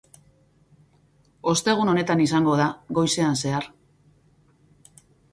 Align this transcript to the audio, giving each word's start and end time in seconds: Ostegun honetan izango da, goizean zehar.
Ostegun 1.51 1.91
honetan 1.91 2.23
izango 2.23 2.55
da, 2.61 2.69
goizean 2.99 3.37
zehar. 3.43 3.67